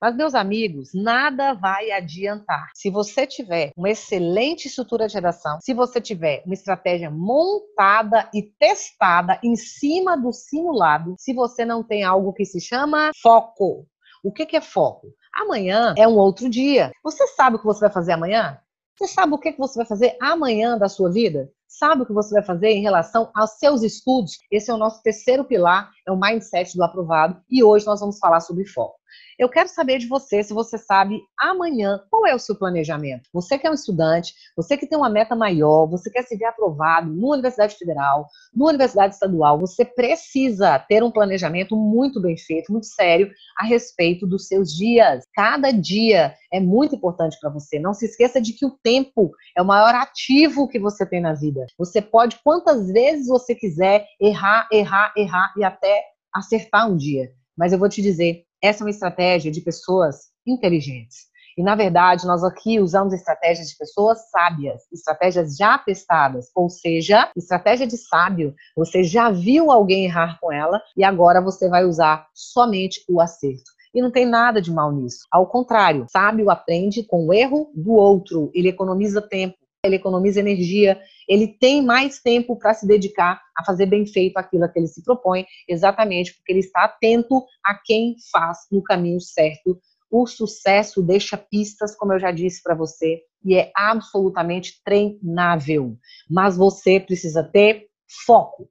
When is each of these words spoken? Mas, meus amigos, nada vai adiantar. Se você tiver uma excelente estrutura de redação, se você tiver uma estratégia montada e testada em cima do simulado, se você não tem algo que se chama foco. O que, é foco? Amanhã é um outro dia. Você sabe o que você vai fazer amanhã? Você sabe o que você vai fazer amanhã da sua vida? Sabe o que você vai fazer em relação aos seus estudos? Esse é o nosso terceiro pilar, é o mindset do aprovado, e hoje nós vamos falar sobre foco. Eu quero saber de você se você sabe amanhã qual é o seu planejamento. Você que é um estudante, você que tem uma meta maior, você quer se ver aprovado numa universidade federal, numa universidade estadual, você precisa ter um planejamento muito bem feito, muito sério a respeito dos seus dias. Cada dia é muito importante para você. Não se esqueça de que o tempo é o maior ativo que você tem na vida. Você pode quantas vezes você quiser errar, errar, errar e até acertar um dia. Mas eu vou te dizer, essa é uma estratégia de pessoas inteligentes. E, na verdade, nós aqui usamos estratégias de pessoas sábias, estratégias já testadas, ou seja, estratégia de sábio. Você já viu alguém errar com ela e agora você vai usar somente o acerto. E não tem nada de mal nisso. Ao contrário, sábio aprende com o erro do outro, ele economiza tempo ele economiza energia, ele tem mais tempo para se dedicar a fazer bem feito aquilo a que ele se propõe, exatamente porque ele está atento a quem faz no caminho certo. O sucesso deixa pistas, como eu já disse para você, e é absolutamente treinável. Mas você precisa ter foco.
Mas, 0.00 0.14
meus 0.14 0.34
amigos, 0.34 0.90
nada 0.94 1.54
vai 1.54 1.90
adiantar. 1.90 2.70
Se 2.74 2.90
você 2.90 3.26
tiver 3.26 3.72
uma 3.76 3.90
excelente 3.90 4.68
estrutura 4.68 5.06
de 5.06 5.14
redação, 5.14 5.58
se 5.60 5.72
você 5.72 6.00
tiver 6.00 6.42
uma 6.44 6.54
estratégia 6.54 7.10
montada 7.10 8.28
e 8.34 8.42
testada 8.42 9.38
em 9.42 9.56
cima 9.56 10.16
do 10.16 10.32
simulado, 10.32 11.14
se 11.18 11.32
você 11.32 11.64
não 11.64 11.82
tem 11.82 12.04
algo 12.04 12.32
que 12.32 12.44
se 12.44 12.60
chama 12.60 13.10
foco. 13.22 13.86
O 14.22 14.32
que, 14.32 14.56
é 14.56 14.60
foco? 14.60 15.14
Amanhã 15.32 15.94
é 15.96 16.06
um 16.08 16.16
outro 16.16 16.48
dia. 16.48 16.90
Você 17.02 17.26
sabe 17.28 17.56
o 17.56 17.58
que 17.58 17.64
você 17.64 17.80
vai 17.80 17.92
fazer 17.92 18.12
amanhã? 18.12 18.58
Você 18.98 19.12
sabe 19.12 19.34
o 19.34 19.38
que 19.38 19.52
você 19.56 19.78
vai 19.78 19.86
fazer 19.86 20.16
amanhã 20.20 20.76
da 20.76 20.88
sua 20.88 21.10
vida? 21.12 21.50
Sabe 21.68 22.02
o 22.02 22.06
que 22.06 22.12
você 22.12 22.32
vai 22.34 22.42
fazer 22.42 22.70
em 22.70 22.82
relação 22.82 23.30
aos 23.34 23.58
seus 23.58 23.82
estudos? 23.82 24.38
Esse 24.50 24.70
é 24.70 24.74
o 24.74 24.78
nosso 24.78 25.02
terceiro 25.02 25.44
pilar, 25.44 25.90
é 26.06 26.12
o 26.12 26.18
mindset 26.18 26.76
do 26.76 26.84
aprovado, 26.84 27.40
e 27.50 27.62
hoje 27.64 27.86
nós 27.86 28.00
vamos 28.00 28.18
falar 28.18 28.40
sobre 28.40 28.64
foco. 28.64 28.96
Eu 29.38 29.50
quero 29.50 29.68
saber 29.68 29.98
de 29.98 30.06
você 30.06 30.42
se 30.42 30.54
você 30.54 30.78
sabe 30.78 31.20
amanhã 31.38 32.00
qual 32.10 32.26
é 32.26 32.34
o 32.34 32.38
seu 32.38 32.56
planejamento. 32.56 33.28
Você 33.34 33.58
que 33.58 33.66
é 33.66 33.70
um 33.70 33.74
estudante, 33.74 34.34
você 34.56 34.76
que 34.76 34.86
tem 34.86 34.96
uma 34.96 35.10
meta 35.10 35.36
maior, 35.36 35.86
você 35.86 36.10
quer 36.10 36.22
se 36.22 36.36
ver 36.36 36.46
aprovado 36.46 37.12
numa 37.12 37.34
universidade 37.34 37.76
federal, 37.76 38.26
numa 38.54 38.70
universidade 38.70 39.14
estadual, 39.14 39.58
você 39.58 39.84
precisa 39.84 40.78
ter 40.78 41.02
um 41.02 41.10
planejamento 41.10 41.76
muito 41.76 42.20
bem 42.20 42.36
feito, 42.36 42.72
muito 42.72 42.86
sério 42.86 43.30
a 43.58 43.64
respeito 43.66 44.26
dos 44.26 44.46
seus 44.46 44.74
dias. 44.74 45.24
Cada 45.34 45.70
dia 45.70 46.34
é 46.50 46.58
muito 46.58 46.94
importante 46.96 47.36
para 47.38 47.50
você. 47.50 47.78
Não 47.78 47.92
se 47.92 48.06
esqueça 48.06 48.40
de 48.40 48.54
que 48.54 48.64
o 48.64 48.70
tempo 48.70 49.32
é 49.54 49.60
o 49.60 49.66
maior 49.66 49.94
ativo 49.94 50.68
que 50.68 50.78
você 50.78 51.04
tem 51.04 51.20
na 51.20 51.34
vida. 51.34 51.66
Você 51.78 52.00
pode 52.00 52.38
quantas 52.42 52.90
vezes 52.90 53.28
você 53.28 53.54
quiser 53.54 54.06
errar, 54.18 54.66
errar, 54.72 55.12
errar 55.14 55.52
e 55.58 55.64
até 55.64 55.95
acertar 56.36 56.90
um 56.90 56.96
dia. 56.96 57.32
Mas 57.56 57.72
eu 57.72 57.78
vou 57.78 57.88
te 57.88 58.02
dizer, 58.02 58.44
essa 58.62 58.82
é 58.82 58.84
uma 58.84 58.90
estratégia 58.90 59.50
de 59.50 59.60
pessoas 59.60 60.30
inteligentes. 60.46 61.26
E, 61.56 61.62
na 61.62 61.74
verdade, 61.74 62.26
nós 62.26 62.44
aqui 62.44 62.78
usamos 62.78 63.14
estratégias 63.14 63.70
de 63.70 63.76
pessoas 63.78 64.28
sábias, 64.30 64.82
estratégias 64.92 65.56
já 65.56 65.78
testadas, 65.78 66.50
ou 66.54 66.68
seja, 66.68 67.30
estratégia 67.34 67.86
de 67.86 67.96
sábio. 67.96 68.54
Você 68.76 69.02
já 69.02 69.30
viu 69.30 69.70
alguém 69.70 70.04
errar 70.04 70.38
com 70.38 70.52
ela 70.52 70.82
e 70.94 71.02
agora 71.02 71.40
você 71.40 71.66
vai 71.66 71.86
usar 71.86 72.26
somente 72.34 73.02
o 73.08 73.22
acerto. 73.22 73.70
E 73.94 74.02
não 74.02 74.10
tem 74.10 74.26
nada 74.26 74.60
de 74.60 74.70
mal 74.70 74.92
nisso. 74.92 75.20
Ao 75.32 75.46
contrário, 75.46 76.04
sábio 76.10 76.50
aprende 76.50 77.02
com 77.02 77.26
o 77.26 77.32
erro 77.32 77.70
do 77.74 77.92
outro, 77.92 78.50
ele 78.52 78.68
economiza 78.68 79.22
tempo 79.22 79.56
ele 79.86 79.96
economiza 79.96 80.40
energia, 80.40 81.00
ele 81.28 81.48
tem 81.48 81.82
mais 81.82 82.20
tempo 82.20 82.56
para 82.56 82.74
se 82.74 82.86
dedicar 82.86 83.40
a 83.56 83.64
fazer 83.64 83.86
bem 83.86 84.06
feito 84.06 84.36
aquilo 84.36 84.64
a 84.64 84.68
que 84.68 84.78
ele 84.78 84.86
se 84.86 85.02
propõe, 85.02 85.44
exatamente 85.68 86.34
porque 86.34 86.52
ele 86.52 86.60
está 86.60 86.84
atento 86.84 87.44
a 87.64 87.74
quem 87.74 88.14
faz 88.30 88.58
no 88.70 88.82
caminho 88.82 89.20
certo. 89.20 89.78
O 90.10 90.26
sucesso 90.26 91.02
deixa 91.02 91.36
pistas, 91.36 91.96
como 91.96 92.12
eu 92.12 92.20
já 92.20 92.30
disse 92.30 92.62
para 92.62 92.74
você, 92.74 93.20
e 93.44 93.56
é 93.56 93.72
absolutamente 93.74 94.80
treinável. 94.84 95.96
Mas 96.30 96.56
você 96.56 97.00
precisa 97.00 97.42
ter 97.42 97.86
foco. 98.24 98.64